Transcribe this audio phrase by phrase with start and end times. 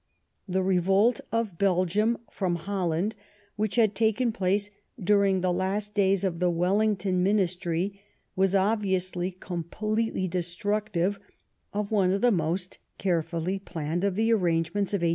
[0.47, 3.13] The revolt of Belgium from Holland,
[3.55, 8.01] which had taken place during the last days of the Wellington ministry,
[8.35, 11.19] was obviously completely destruc tive
[11.71, 15.09] of one of the most carefully planned of the arrange ments of 1815.